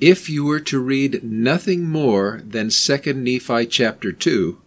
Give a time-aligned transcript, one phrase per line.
[0.00, 4.58] If you were to read nothing more than 2 Nephi chapter 2,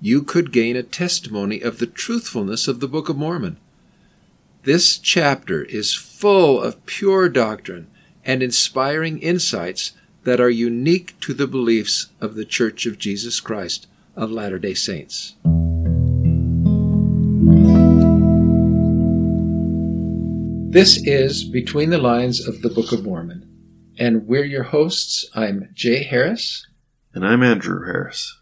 [0.00, 3.58] you could gain a testimony of the truthfulness of the Book of Mormon.
[4.64, 7.86] This chapter is full of pure doctrine
[8.24, 9.92] and inspiring insights
[10.24, 13.86] that are unique to the beliefs of the Church of Jesus Christ
[14.16, 15.36] of Latter day Saints.
[20.72, 23.48] This is Between the Lines of the Book of Mormon
[23.98, 25.28] and we're your hosts.
[25.34, 26.66] I'm Jay Harris.
[27.12, 28.38] And I'm Andrew Harris.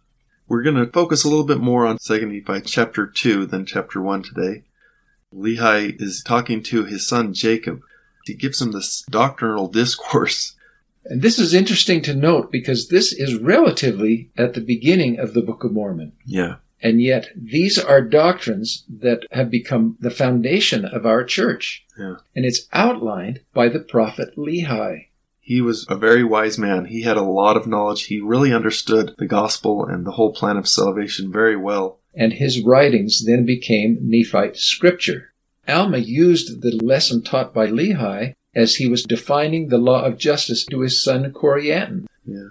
[0.47, 4.01] We're going to focus a little bit more on 2 Nephi chapter 2 than chapter
[4.01, 4.65] 1 today.
[5.35, 7.81] Lehi is talking to his son Jacob.
[8.27, 10.55] He gives him this doctrinal discourse.
[11.07, 15.43] And this is interesting to note because this is relatively at the beginning of the
[15.43, 16.13] Book of Mormon.
[16.27, 16.57] Yeah.
[16.83, 21.87] And yet, these are doctrines that have become the foundation of our church.
[21.99, 22.17] Yeah.
[22.35, 25.07] And it's outlined by the prophet Lehi.
[25.47, 26.87] He was a very wise man.
[26.87, 28.07] He had a lot of knowledge.
[28.07, 32.01] He really understood the gospel and the whole plan of salvation very well.
[32.17, 35.33] And his writings then became Nephite scripture.
[35.69, 40.67] Alma used the lesson taught by Lehi as he was defining the law of justice
[40.67, 42.07] to his son Corianton.
[42.25, 42.49] Yeah.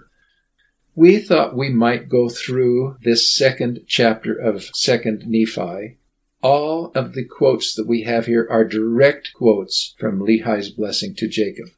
[0.94, 5.98] We thought we might go through this second chapter of Second Nephi.
[6.40, 11.28] All of the quotes that we have here are direct quotes from Lehi's blessing to
[11.28, 11.68] Jacob.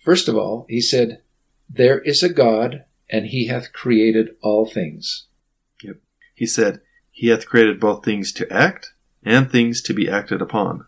[0.00, 1.22] First of all, he said,
[1.68, 5.26] There is a God, and he hath created all things.
[5.82, 5.96] Yep.
[6.34, 10.86] He said, He hath created both things to act and things to be acted upon.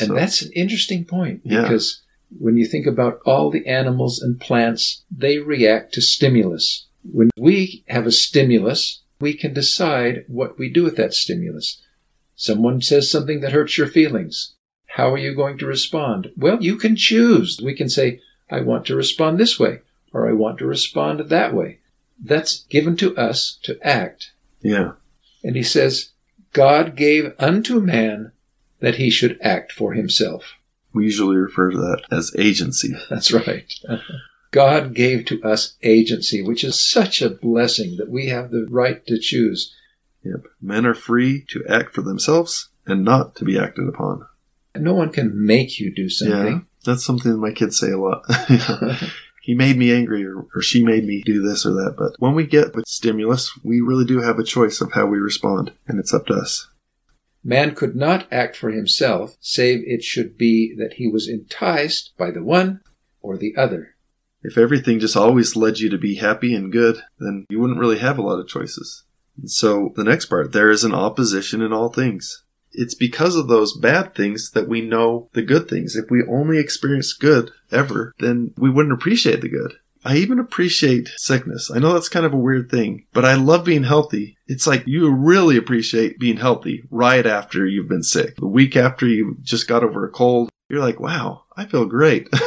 [0.00, 1.62] And that's an interesting point Yeah.
[1.62, 2.02] because
[2.38, 6.86] when you think about all the animals and plants, they react to stimulus.
[7.02, 11.82] When we have a stimulus, we can decide what we do with that stimulus.
[12.34, 14.54] Someone says something that hurts your feelings.
[14.86, 16.28] How are you going to respond?
[16.36, 17.60] Well, you can choose.
[17.62, 19.80] We can say, I want to respond this way,
[20.12, 21.78] or I want to respond that way.
[22.22, 24.32] That's given to us to act.
[24.60, 24.92] yeah.
[25.44, 26.10] And he says,
[26.52, 28.32] God gave unto man
[28.80, 30.54] that he should act for himself.
[30.92, 32.94] We usually refer to that as agency.
[33.10, 33.72] That's right.
[34.50, 39.06] God gave to us agency, which is such a blessing that we have the right
[39.06, 39.74] to choose.
[40.24, 40.44] Yep.
[40.60, 44.26] Men are free to act for themselves and not to be acted upon.
[44.74, 46.66] No one can make you do something.
[46.88, 48.24] That's something my kids say a lot.
[49.42, 51.96] he made me angry or, or she made me do this or that.
[51.98, 55.18] But when we get with stimulus, we really do have a choice of how we
[55.18, 56.70] respond, and it's up to us.
[57.44, 62.30] Man could not act for himself, save it should be that he was enticed by
[62.30, 62.80] the one
[63.20, 63.94] or the other.
[64.42, 67.98] If everything just always led you to be happy and good, then you wouldn't really
[67.98, 69.04] have a lot of choices.
[69.36, 72.44] And so the next part, there is an opposition in all things.
[72.72, 75.96] It's because of those bad things that we know the good things.
[75.96, 79.74] If we only experience good ever, then we wouldn't appreciate the good.
[80.04, 81.70] I even appreciate sickness.
[81.74, 84.38] I know that's kind of a weird thing, but I love being healthy.
[84.46, 88.36] It's like you really appreciate being healthy right after you've been sick.
[88.36, 92.28] The week after you just got over a cold, you're like, wow, I feel great.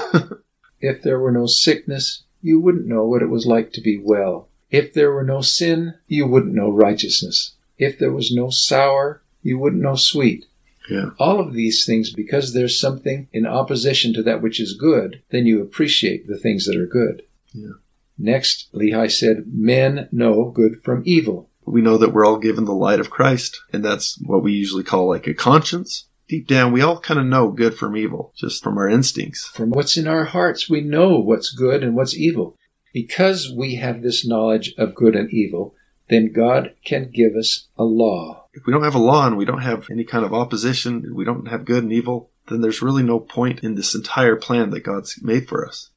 [0.82, 4.50] If there were no sickness, you wouldn't know what it was like to be well.
[4.72, 7.53] If there were no sin, you wouldn't know righteousness.
[7.78, 10.46] If there was no sour, you wouldn't know sweet.
[10.90, 11.12] yeah.
[11.19, 15.46] All of these things, because there's something in opposition to that which is good, then
[15.46, 17.24] you appreciate the things that are good.
[17.53, 17.74] Yeah.
[18.18, 21.50] Next, Lehi said, Men know good from evil.
[21.66, 24.84] We know that we're all given the light of Christ, and that's what we usually
[24.84, 26.08] call like a conscience.
[26.28, 29.47] Deep down, we all kind of know good from evil, just from our instincts.
[29.47, 32.58] From what's in our hearts, we know what's good and what's evil.
[32.94, 35.75] Because we have this knowledge of good and evil,
[36.09, 38.41] then God can give us a law.
[38.53, 41.23] If we don't have a law and we don't have any kind of opposition, we
[41.23, 44.81] don't have good and evil, then there's really no point in this entire plan that
[44.81, 45.89] God's made for us.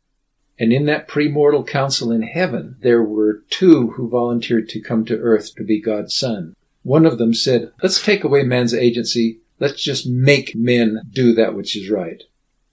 [0.58, 5.18] And in that premortal council in heaven, there were two who volunteered to come to
[5.18, 6.54] earth to be God's son.
[6.84, 9.40] One of them said, Let's take away man's agency.
[9.58, 12.22] Let's just make men do that which is right.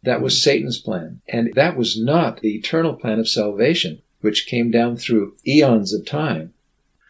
[0.04, 1.22] That was Satan's plan.
[1.28, 6.06] And that was not the eternal plan of salvation, which came down through eons of
[6.06, 6.54] time.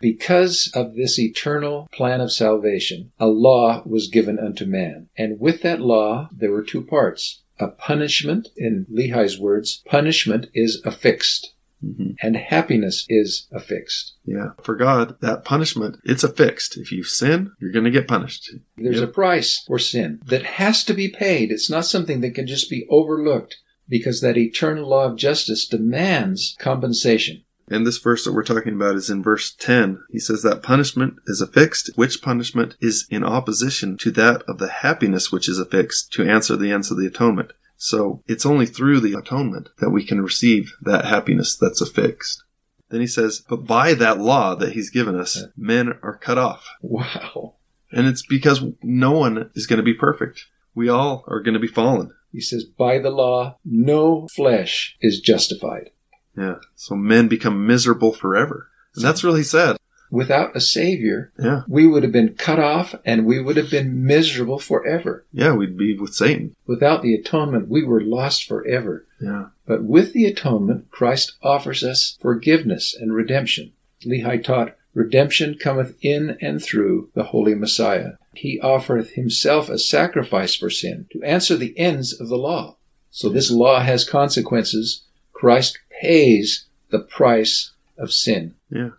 [0.01, 5.09] Because of this eternal plan of salvation, a law was given unto man.
[5.15, 7.42] And with that law, there were two parts.
[7.59, 14.13] A punishment, in Lehi's words, punishment is affixed, hmm and happiness is affixed.
[14.25, 14.50] Yeah.
[14.63, 16.77] For God, that punishment, it's affixed.
[16.77, 18.51] If you sin, you're going to get punished.
[18.77, 19.09] There's Yep.
[19.09, 21.51] a price for sin that has to be paid.
[21.51, 23.57] It's not something that can just be overlooked
[23.89, 27.44] because that eternal law of justice demands compensation.
[27.72, 30.04] And this verse that we're talking about is in verse 10.
[30.10, 34.70] He says that punishment is affixed, which punishment is in opposition to that of the
[34.70, 37.54] happiness which is affixed to answer the ends of the atonement.
[37.78, 42.44] So it's only through the atonement that we can receive that happiness that's affixed.
[42.90, 46.68] Then he says, but by that law that he's given us, men are cut off.
[46.82, 47.56] Wow.
[47.90, 50.46] And it's because no one is going to be perfect.
[50.76, 52.12] We all are going to be fallen.
[52.34, 55.92] He says, by the law, no flesh is justified.
[56.38, 56.56] Yeah.
[56.75, 58.68] So men become miserable forever.
[58.95, 59.78] And that's really sad.
[60.10, 61.62] Without a Savior, Yeah.
[61.69, 65.25] we would have been cut off and we would have been miserable forever.
[65.31, 66.54] Yeah, we'd be with Satan.
[66.68, 69.06] Without the atonement, we were lost forever.
[69.22, 69.45] Yeah.
[69.66, 73.72] But with the atonement, Christ offers us forgiveness and redemption.
[74.06, 78.13] Lehi taught, Redemption cometh in and through the Holy Messiah.
[78.34, 82.75] He offereth himself a sacrifice for sin to answer the ends of the law.
[83.10, 85.04] So this law has consequences.
[85.31, 88.56] Christ pays the price of sin.
[88.69, 88.89] Yeah.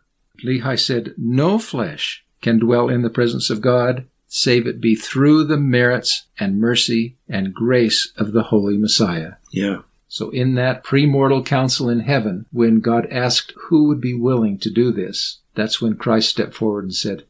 [0.44, 5.44] Lehi said, No flesh can dwell in the presence of God, save it be through
[5.44, 9.32] the merits and mercy and grace of the Holy Messiah.
[9.52, 9.82] Yeah.
[10.08, 14.70] So in that premortal council in heaven, when God asked who would be willing to
[14.70, 17.24] do this, that's when Christ stepped forward and said,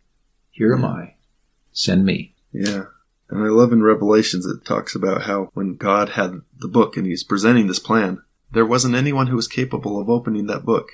[0.51, 1.15] Here am I.
[1.73, 2.35] Send me.
[2.53, 2.85] Yeah.
[3.31, 7.07] And I love in Revelations it talks about how when God had the book and
[7.07, 8.23] he's presenting this plan,
[8.53, 10.93] there wasn't anyone who was capable of opening that book.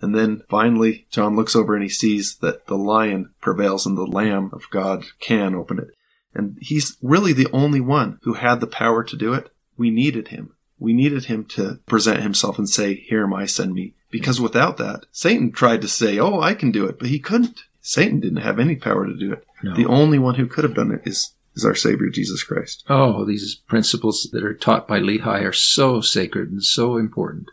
[0.00, 4.06] And then finally, John looks over and he sees that the lion prevails and the
[4.06, 5.88] lamb of God can open it.
[6.34, 9.50] And he's really the only one who had the power to do it.
[9.76, 10.54] We needed him.
[10.78, 13.94] We needed him to present himself and say, Here am I, send me.
[14.10, 17.62] Because without that, Satan tried to say, Oh, I can do it, but he couldn't.
[17.80, 19.44] Satan didn't have any power to do it.
[19.62, 19.74] No.
[19.74, 22.84] The only one who could have done it is, is our Savior, Jesus Christ.
[22.88, 27.48] Oh, these principles that are taught by Lehi are so sacred and so important.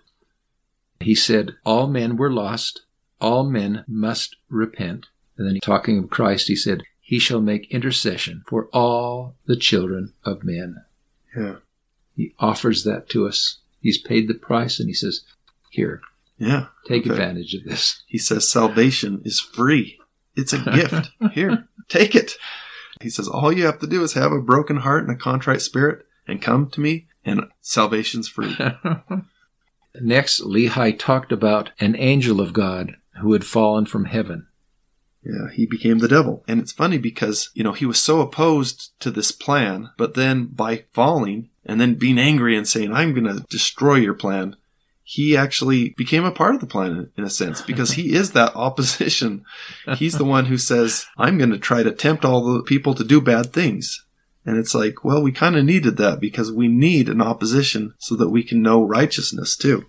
[0.99, 2.81] He said, All men were lost,
[3.19, 5.07] all men must repent.
[5.37, 10.13] And then talking of Christ, he said, He shall make intercession for all the children
[10.23, 10.83] of men.
[11.35, 11.55] Yeah.
[12.15, 13.57] He offers that to us.
[13.81, 15.21] He's paid the price and he says,
[15.69, 16.01] Here,
[16.37, 16.67] Yeah.
[16.87, 17.11] take Okay.
[17.11, 18.03] advantage of this.
[18.07, 19.99] He says salvation is free.
[20.37, 21.09] It's a gift.
[21.33, 22.33] Here, take it.
[23.01, 25.61] He says all you have to do is have a broken heart and a contrite
[25.61, 28.57] spirit and come to me and salvation's free.
[30.01, 34.47] Next, Lehi talked about an angel of God who had fallen from heaven.
[35.23, 36.43] Yeah, he became the devil.
[36.47, 40.45] And it's funny because, you know, he was so opposed to this plan, but then
[40.45, 44.55] by falling and then being angry and saying, I'm going to destroy your plan,
[45.07, 48.51] he actually became a part of the plan in a sense because he is that
[48.55, 49.45] opposition.
[49.97, 53.03] He's the one who says, I'm going to try to tempt all the people to
[53.03, 54.03] do bad things.
[54.47, 58.15] And it's like, well, we kind of needed that because we need an opposition so
[58.15, 59.85] that we can know righteousness too.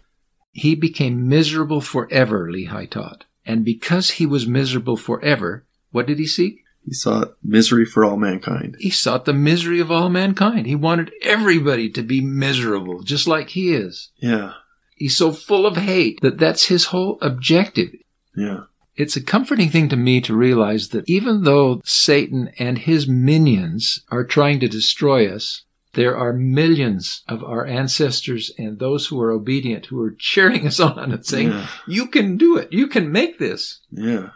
[0.53, 3.25] He became miserable forever, Lehi taught.
[3.47, 6.59] And because he was miserable forever, what did he seek?
[6.85, 8.77] He sought misery for all mankind.
[8.79, 10.67] He sought the misery of all mankind.
[10.67, 14.11] He wanted everybody to be miserable, just like he is.
[14.19, 14.53] Yeah.
[14.97, 17.91] He's so full of hate that that's his whole objective.
[18.35, 18.65] Yeah.
[18.97, 24.03] It's a comforting thing to me to realize that even though Satan and his minions
[24.11, 29.31] are trying to destroy us, there are millions of our ancestors and those who are
[29.31, 31.69] obedient who are cheering us on and saying, Yeah.
[31.87, 32.73] You can do it.
[32.73, 33.81] You can make this.
[33.91, 34.31] Yeah.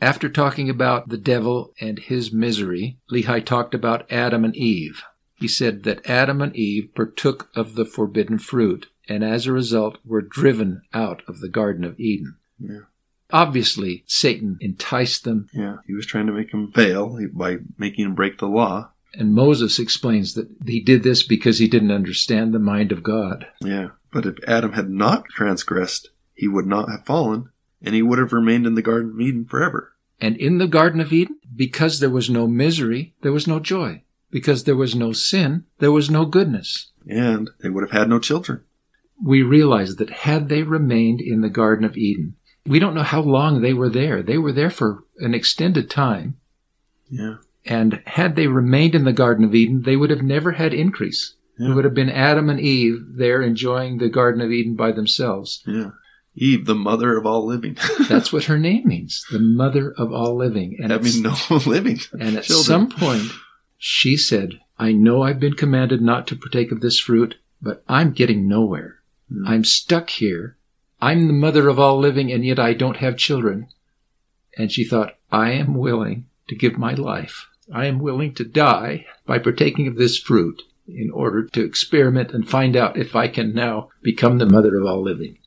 [0.00, 5.04] After talking about the devil and his misery, Lehi talked about Adam and Eve.
[5.36, 9.98] He said that Adam and Eve partook of the forbidden fruit and as a result
[10.04, 12.36] were driven out of the Garden of Eden.
[12.58, 12.80] Yeah.
[13.30, 18.14] Obviously, Satan enticed them, Yeah, he was trying to make them fail by making them
[18.14, 18.90] break the law.
[19.14, 23.46] and Moses explains that he did this because he didn't understand the mind of God.
[23.62, 27.50] Yeah, but if Adam had not transgressed, he would not have fallen,
[27.82, 29.92] and he would have remained in the Garden of Eden forever.
[30.20, 34.02] And in the Garden of Eden, because there was no misery, there was no joy.
[34.30, 36.90] Because there was no sin, there was no goodness.
[37.06, 38.62] And they would have had no children.
[39.24, 42.34] We realize that had they remained in the Garden of Eden,
[42.66, 44.22] we don't know how long they were there.
[44.22, 46.36] They were there for an extended time.
[47.10, 47.36] Yeah,
[47.66, 51.34] And had they remained in the Garden of Eden, they would have never had increase.
[51.58, 55.62] It would have been Adam and Eve there enjoying the Garden of Eden by themselves.
[55.66, 55.90] yeah.
[56.34, 57.76] Eve, the mother of all living.
[58.08, 60.78] That's what her name means, the mother of all living.
[60.80, 61.98] And, that it's- means no living.
[62.18, 62.64] and at children.
[62.64, 63.30] some point,
[63.76, 68.12] she said, I know I've been commanded not to partake of this fruit, but I'm
[68.12, 68.96] getting nowhere.
[69.32, 69.46] Hmm.
[69.46, 70.56] I'm stuck here.
[71.00, 73.68] I'm the mother of all living, and yet I don't have children.
[74.56, 77.48] And she thought, I am willing to give my life.
[77.72, 82.48] I am willing to die by partaking of this fruit in order to experiment and
[82.48, 85.38] find out if I can now become the mother of all living.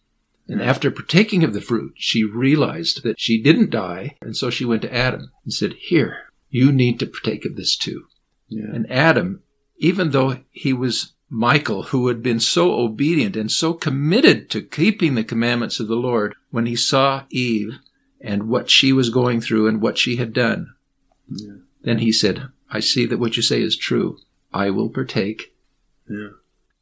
[0.47, 4.65] And after partaking of the fruit, she realized that she didn't die, and so she
[4.65, 8.05] went to Adam and said, Here, you need to partake of this too.
[8.47, 9.41] Yeah, And Adam,
[9.77, 15.15] even though he was Michael, who had been so obedient and so committed to keeping
[15.15, 17.79] the commandments of the Lord, when he saw Eve
[18.21, 20.73] and what she was going through and what she had done,
[21.29, 21.55] Yeah.
[21.83, 24.17] then he said, I see that what you say is true.
[24.53, 25.53] I will partake.
[26.09, 26.29] Yeah.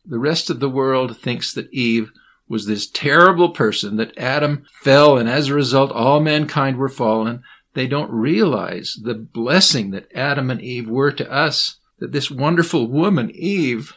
[0.05, 2.11] The rest of the world thinks that Eve
[2.47, 7.41] was this terrible person, that Adam fell, and as a result, all mankind were fallen.
[7.73, 12.87] They don't realize the blessing that Adam and Eve were to us, that this wonderful
[12.87, 13.93] woman, Eve,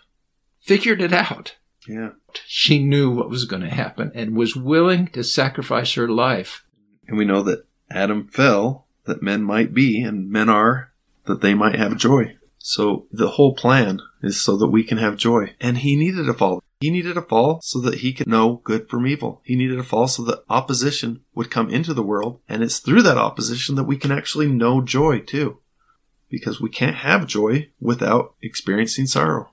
[0.66, 1.56] figured it out.
[1.88, 2.10] Yeah.
[2.46, 6.64] She knew what was going to happen and was willing to sacrifice her life.
[7.06, 10.92] And we know that Adam fell that men might be, and men are,
[11.26, 12.36] that they might have joy.
[12.58, 15.54] So the whole plan is so that we can have joy.
[15.60, 16.64] And he needed a fall.
[16.80, 19.40] He needed a fall so that he could know good from evil.
[19.44, 22.40] He needed a fall so that opposition would come into the world.
[22.48, 25.60] And it's through that opposition that we can actually know joy too.
[26.28, 29.52] Because we can't have joy without experiencing sorrow.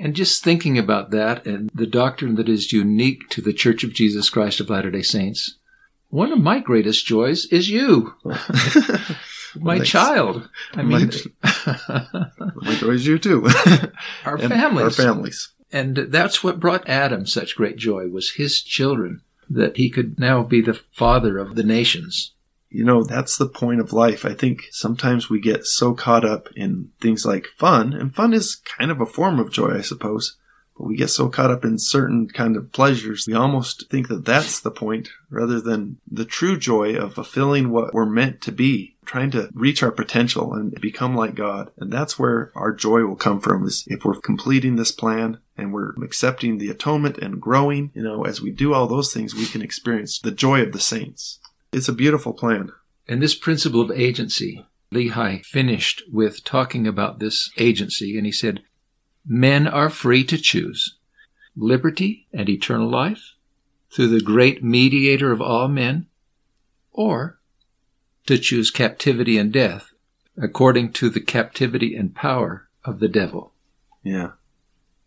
[0.00, 3.92] And just thinking about that and the doctrine that is unique to the Church of
[3.92, 5.56] Jesus Christ of Latter day Saints,
[6.08, 8.14] one of my greatest joys is you,
[9.56, 10.48] my child.
[10.72, 11.10] I My mean,
[11.42, 13.46] My joy is you too.
[14.24, 14.98] our And families.
[14.98, 15.52] Our families.
[15.70, 20.42] And that's what brought Adam such great joy was his children, that he could now
[20.42, 22.32] be the father of the nations.
[22.70, 24.24] You know, that's the point of life.
[24.24, 28.56] I think sometimes we get so caught up in things like fun, and fun is
[28.56, 30.36] kind of a form of joy, I suppose.
[30.78, 34.24] But we get so caught up in certain kind of pleasures, we almost think that
[34.24, 38.96] that's the point rather than the true joy of fulfilling what we're meant to be,
[39.04, 41.72] trying to reach our potential and become like God.
[41.78, 45.72] And that's where our joy will come from is if we're completing this plan and
[45.72, 49.46] we're accepting the atonement and growing, you know, as we do all those things, we
[49.46, 51.40] can experience the joy of the saints.
[51.72, 52.72] It's a beautiful plan.
[53.06, 58.62] And this principle of agency, Lehi finished with talking about this agency, and he said,
[59.26, 60.96] Men are free to choose
[61.56, 63.34] liberty and eternal life
[63.90, 66.06] through the great mediator of all men,
[66.92, 67.38] or
[68.26, 69.92] to choose captivity and death
[70.40, 73.52] according to the captivity and power of the devil.
[74.02, 74.32] Yeah.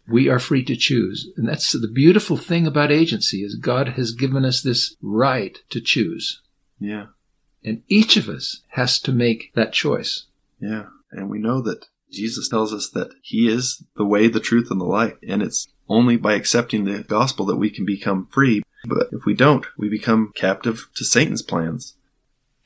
[0.08, 1.30] We are free to choose.
[1.38, 5.80] And that's the beautiful thing about agency is God has given us this right to
[5.80, 6.42] choose.
[6.82, 7.06] Yeah.
[7.64, 10.26] And each of us has to make that choice.
[10.60, 10.86] Yeah.
[11.12, 14.82] And we know that Jesus tells us that He is the way, the truth, and
[14.82, 15.14] the life.
[15.28, 18.64] And it's only by accepting the gospel that we can become free.
[18.86, 21.96] But if we don't, we become captive to Satan's plans.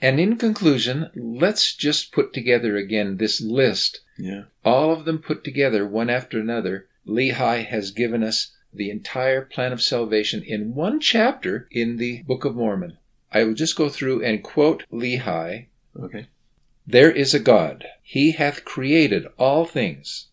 [0.01, 4.43] And in conclusion, let's just put together again this list, Yeah.
[4.63, 6.87] all of them put together one after another.
[7.07, 12.45] Lehi has given us the entire plan of salvation in one chapter in the Book
[12.45, 12.97] of Mormon.
[13.35, 15.65] I will just go through and quote Lehi
[15.99, 16.27] Okay.
[16.87, 17.85] There is a God.
[18.01, 20.27] He hath created all things.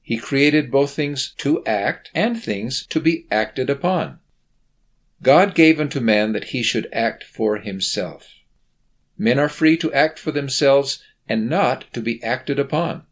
[0.00, 4.20] He created both things to act and things to be acted upon.
[5.20, 8.28] God gave unto man that he should act for himself.
[9.18, 13.06] Men are free to act for themselves and not to be acted upon.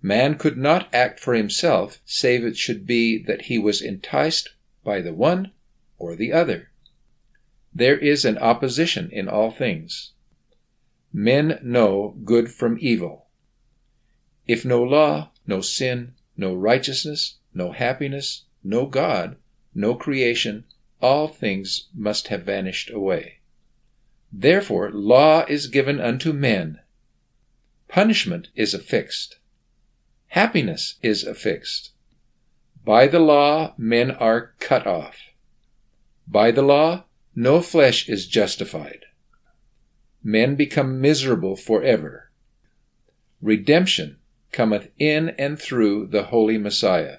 [0.00, 4.50] Man could not act for himself, save it should be that he was enticed
[4.84, 5.50] by the one
[5.98, 6.68] or the other.
[7.74, 10.12] There is an opposition in all things.
[11.12, 13.26] Men know good from evil.
[14.46, 19.36] If no law, no sin, no righteousness, no happiness, no God,
[19.74, 20.64] no creation,
[21.00, 23.38] all things must have vanished away.
[24.32, 26.80] Therefore, law is given unto men.
[27.88, 29.38] Punishment is affixed.
[30.28, 31.90] Happiness is affixed.
[32.84, 35.16] By the law, men are cut off.
[36.26, 39.06] By the law, no flesh is justified
[40.24, 42.30] men become miserable forever.
[43.40, 44.18] Redemption
[44.52, 47.18] cometh in and through the Holy Messiah.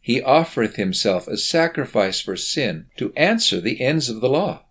[0.00, 4.66] He offereth himself a sacrifice for sin to answer the ends of the law.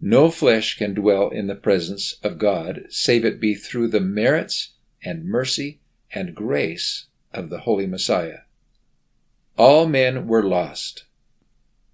[0.00, 4.72] No flesh can dwell in the presence of God save it be through the merits
[5.04, 5.80] and mercy
[6.12, 8.40] and grace of the Holy Messiah.
[9.58, 11.04] All men were lost.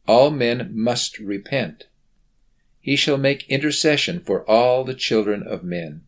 [0.06, 1.86] All men must repent.
[2.80, 6.02] He shall make intercession for all the children of men.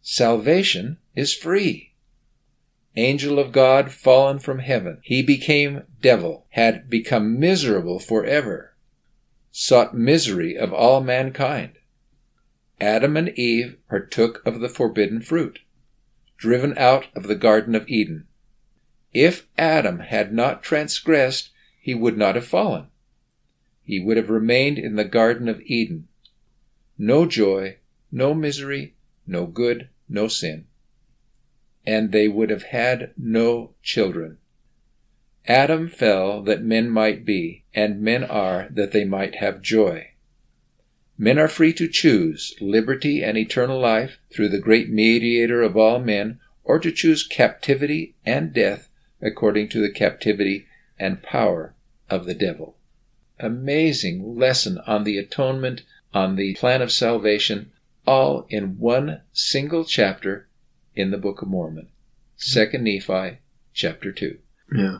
[0.00, 1.92] Salvation is free.
[2.96, 8.74] Angel of God fallen from heaven, he became devil, had become miserable forever,
[9.50, 11.72] sought misery of all mankind.
[12.80, 15.58] Adam and Eve partook of the forbidden fruit,
[16.38, 18.26] driven out of the Garden of Eden.
[19.12, 22.88] If Adam had not transgressed, he would not have fallen
[23.88, 26.06] he would have remained in the Garden of Eden.
[26.98, 27.78] No joy,
[28.12, 28.94] no misery,
[29.26, 30.66] no good, no sin.
[31.86, 34.36] And they would have had no children.
[35.46, 40.08] Adam fell that men might be, and men are that they might have joy.
[41.16, 45.98] Men are free to choose liberty and eternal life through the great mediator of all
[45.98, 48.90] men, or to choose captivity and death
[49.22, 50.66] according to the captivity
[50.98, 51.74] and power
[52.10, 52.74] of the devil.
[53.40, 57.72] Amazing lesson on the atonement, on the plan of salvation,
[58.06, 60.48] all in one single chapter
[60.94, 61.84] in the Book of Mormon.
[61.84, 61.92] Mm-hmm.
[62.36, 63.38] Second Nephi,
[63.72, 64.38] chapter 2.
[64.74, 64.98] Yeah.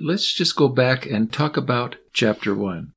[0.00, 2.92] Let's just go back and talk about chapter 1.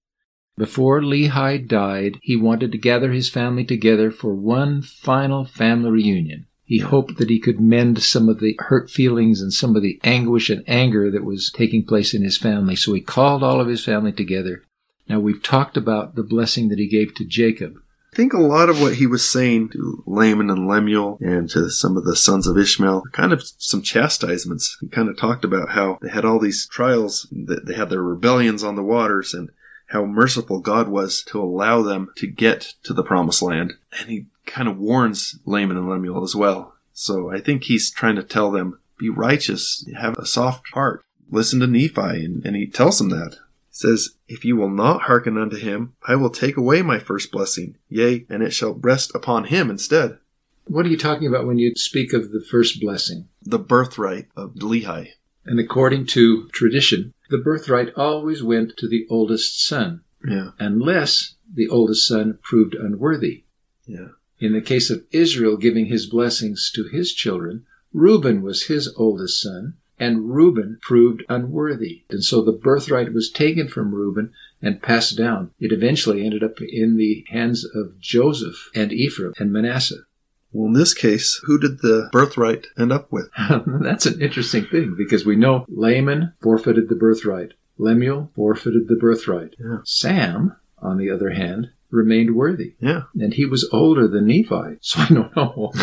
[0.58, 6.48] Before Lehi died, he wanted to gather his family together for one final family reunion.
[6.64, 10.00] He hoped that he could mend some of the hurt feelings and some of the
[10.04, 12.76] anguish and anger that was taking place in his family.
[12.76, 14.64] So he called all of his family together.
[15.10, 17.78] Now we've talked about the blessing that he gave to Jacob.
[18.14, 21.70] I think a lot of what he was saying to Laman and Lemuel and to
[21.70, 24.78] some of the sons of Ishmael kind of some chastisements.
[24.82, 28.02] He kind of talked about how they had all these trials, that they had their
[28.02, 29.50] rebellions on the waters, and
[29.88, 33.74] how merciful God was to allow them to get to the promised land.
[34.00, 36.74] And he kind of warns Laman and Lemuel as well.
[36.94, 41.04] So I think he's trying to tell them, be righteous, have a soft heart.
[41.30, 43.38] Listen to Nephi, and, and he tells them that.
[43.78, 47.78] Says, If you will not hearken unto him, I will take away my first blessing,
[47.88, 50.18] yea, and it shall rest upon him instead.
[50.66, 53.28] What are you talking about when you speak of the first blessing?
[53.44, 55.10] The birthright of Lehi.
[55.46, 61.68] And according to tradition, the birthright always went to the oldest son, Yeah, unless the
[61.70, 63.44] oldest son proved unworthy.
[63.86, 64.08] yeah,
[64.40, 69.40] In the case of Israel giving his blessings to his children, Reuben was his oldest
[69.40, 72.04] son, and Reuben proved unworthy.
[72.10, 75.52] And so the birthright was taken from Reuben and passed down.
[75.60, 80.04] It eventually ended up in the hands of Joseph and Ephraim and Manasseh.
[80.52, 83.30] Well, in this case, who did the birthright end up with?
[83.82, 87.54] That's an interesting thing because we know Laman forfeited the birthright.
[87.78, 89.56] Lemuel forfeited the birthright.
[89.60, 89.80] Yeah.
[89.84, 92.76] Sam, on the other hand, remained worthy.
[92.80, 93.04] Yeah.
[93.16, 95.72] And he was older than Nephi, so I don't know.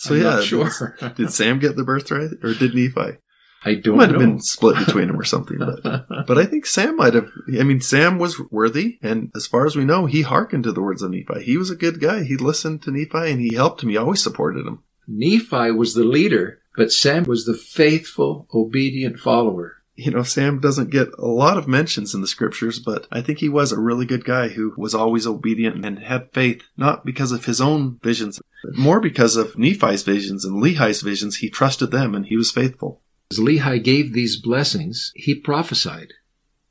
[0.00, 0.96] So I'm yeah, sure.
[1.16, 3.18] Did Sam get the birthright or did Nephi?
[3.64, 4.26] I It don't might have know.
[4.26, 7.28] been split between them or something, but but I think Sam might have.
[7.58, 10.82] I mean, Sam was worthy, and as far as we know, he hearkened to the
[10.82, 11.42] words of Nephi.
[11.44, 12.22] He was a good guy.
[12.24, 13.88] He listened to Nephi and he helped him.
[13.88, 14.80] He always supported him.
[15.08, 19.76] Nephi was the leader, but Sam was the faithful, obedient follower.
[19.96, 23.38] You know, Sam doesn't get a lot of mentions in the scriptures, but I think
[23.40, 27.32] he was a really good guy who was always obedient and had faith, not because
[27.32, 31.38] of his own visions, but more because of Nephi's visions and Lehi's visions.
[31.38, 33.00] He trusted them and he was faithful.
[33.30, 36.14] As Lehi gave these blessings, he prophesied.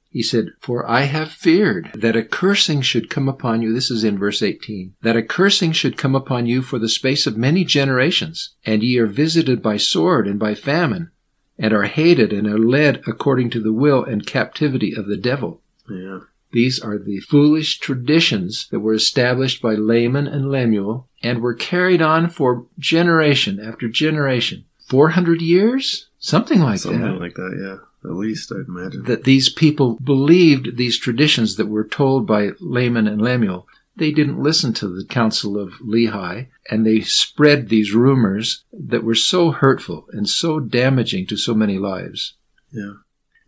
[0.10, 3.74] He said, For I have feared that a cursing should come upon you.
[3.74, 4.96] This is in verse 18.
[5.04, 8.98] That a cursing should come upon you for the space of many generations, and ye
[8.98, 11.12] are visited by sword and by famine,
[11.60, 15.62] and are hated and are led according to the will and captivity of the devil.
[15.88, 16.22] Yeah.
[16.52, 22.02] These are the foolish traditions that were established by Laman and Lemuel and were carried
[22.02, 24.66] on for generation after generation.
[24.88, 26.08] 400 years?
[26.20, 27.08] Something like Something that.
[27.08, 28.10] Something like that, yeah.
[28.10, 29.04] At least, I'd imagine.
[29.04, 33.68] that these people believed these traditions that were told by Laman and Lemuel.
[33.96, 39.16] They didn't listen to the counsel of Lehi, and they spread these rumors that were
[39.16, 42.36] so hurtful and so damaging to so many lives.
[42.72, 42.94] Yeah.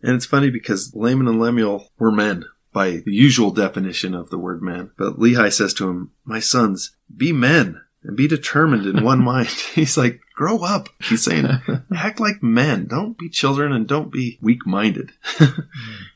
[0.02, 4.38] And it's funny because Laman and Lemuel were men by the usual definition of the
[4.38, 4.90] word man.
[4.98, 9.48] But Lehi says to him, My sons, be men and be determined in one mind.
[9.74, 10.88] He's like, grow up.
[11.02, 11.46] He's saying,
[11.94, 12.86] act like men.
[12.86, 15.12] Don't be children and don't be weak minded.
[15.38, 15.46] he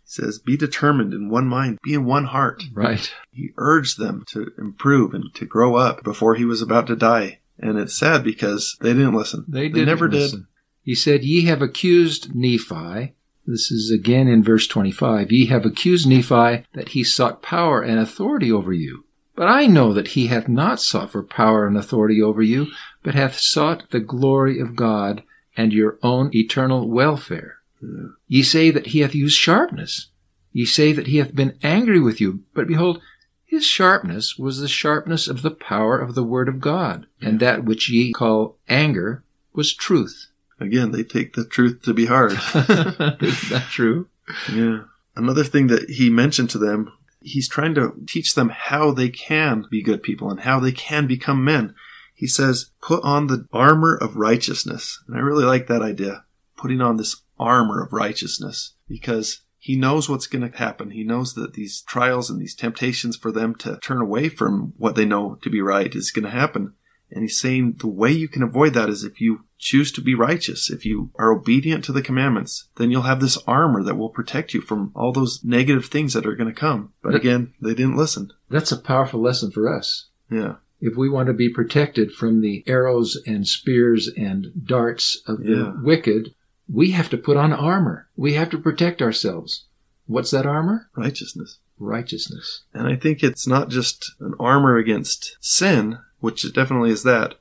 [0.06, 2.62] says, be determined in one mind, be in one heart.
[2.72, 3.12] Right.
[3.30, 7.40] He urged them to improve and to grow up before he was about to die.
[7.58, 9.44] And it's sad because they didn't listen.
[9.46, 10.46] They, didn't never listen.
[10.80, 13.12] He said, Ye have accused Nephi.
[13.46, 15.32] This is again in verse 25.
[15.32, 19.04] Ye have accused Nephi that he sought power and authority over you.
[19.36, 22.68] But I know that he hath not sought for power and authority over you,
[23.02, 25.22] but hath sought the glory of God
[25.56, 27.58] and your own eternal welfare.
[27.80, 28.08] Yeah.
[28.28, 30.08] Ye say that he hath used sharpness.
[30.52, 32.44] Ye say that he hath been angry with you.
[32.54, 33.00] But behold,
[33.44, 37.64] his sharpness was the sharpness of the power of the word of God, and that
[37.64, 40.28] which ye call anger was truth.
[40.60, 42.32] Again, they take the truth to be hard.
[42.54, 44.08] Isn't that true?
[44.52, 44.84] Yeah.
[45.16, 46.92] Another thing that he mentioned to them,
[47.24, 51.06] he's trying to teach them how they can be good people and how they can
[51.06, 51.74] become men.
[52.14, 55.02] He says, put on the armor of righteousness.
[55.08, 56.24] And I really like that idea.
[56.56, 60.90] Putting on this armor of righteousness because he knows what's going to happen.
[60.90, 64.94] He knows that these trials and these temptations for them to turn away from what
[64.94, 66.74] they know to be right is going to happen.
[67.14, 70.14] And he's saying the way you can avoid that is if you choose to be
[70.14, 74.08] righteous, if you are obedient to the commandments, then you'll have this armor that will
[74.10, 76.92] protect you from all those negative things that are going to come.
[77.02, 78.32] But again, they didn't listen.
[78.50, 80.08] That's a powerful lesson for us.
[80.30, 80.56] Yeah.
[80.80, 85.52] If we want to be protected from the arrows and spears and darts of the
[85.52, 85.72] Yeah.
[85.82, 86.34] wicked,
[86.68, 88.08] we have to put on armor.
[88.16, 89.66] We have to protect ourselves.
[90.06, 90.90] What's that armor?
[90.96, 91.58] Righteousness.
[91.78, 92.64] Righteousness.
[92.74, 97.34] And I think it's not just an armor against sin, which it definitely is that,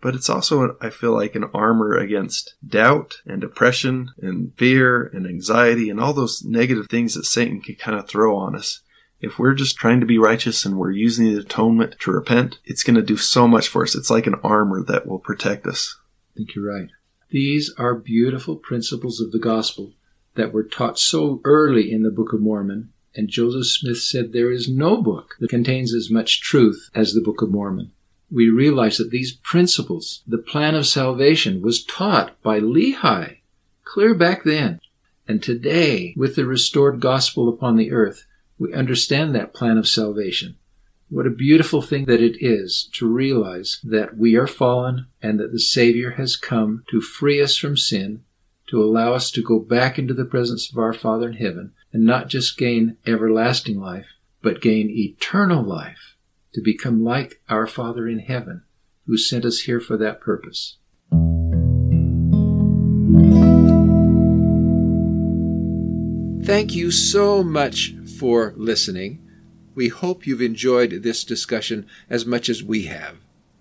[0.00, 5.26] but it's also, I feel like, an armor against doubt and depression and fear and
[5.26, 8.80] anxiety and all those negative things that Satan can kind of throw on us.
[9.20, 12.82] If we're just trying to be righteous and we're using the atonement to repent, it's
[12.82, 13.94] going to do so much for us.
[13.94, 15.94] It's like an armor that will protect us.
[16.34, 16.88] I think you're right.
[17.30, 19.92] These are beautiful principles of the gospel
[20.36, 22.94] that were taught so early in the Book of Mormon.
[23.14, 27.20] And Joseph Smith said there is no book that contains as much truth as the
[27.20, 27.92] Book of Mormon.
[28.32, 33.38] We realize that these principles, the plan of salvation, was taught by Lehi
[33.84, 34.80] clear back then.
[35.28, 38.24] And today, with the restored gospel upon the earth,
[38.58, 40.56] we understand that plan of salvation.
[41.10, 45.52] What a beautiful thing that it is to realize that we are fallen and that
[45.52, 48.24] the Savior has come to free us from sin,
[48.68, 52.06] to allow us to go back into the presence of our Father in heaven and
[52.06, 54.06] not just gain everlasting life,
[54.40, 56.11] but gain eternal life,
[56.54, 58.62] to become like our Father in heaven,
[59.06, 60.76] who sent us here for that purpose.
[66.44, 69.26] Thank you so much for listening.
[69.74, 73.18] We hope you've enjoyed this discussion as much as we have.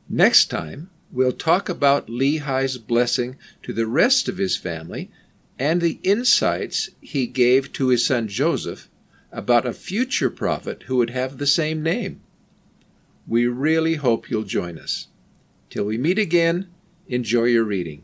[0.09, 5.11] Next time, we'll talk about Lehi's blessing to the rest of his family
[5.59, 8.89] and the insights he gave to his son Joseph
[9.31, 12.21] about a future prophet who would have the same name.
[13.27, 15.07] We really hope you'll join us.
[15.69, 16.69] Till we meet again,
[17.07, 18.03] enjoy your reading.